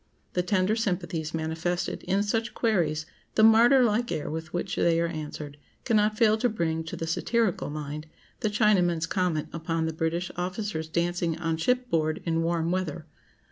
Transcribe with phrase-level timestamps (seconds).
[0.33, 3.05] The tender sympathies manifested in such queries,
[3.35, 7.05] the martyr like air with which they are answered, cannot fail to bring to the
[7.05, 8.07] satirical mind
[8.39, 13.05] the Chinaman's comment upon the British officers' dancing on shipboard in warm weather.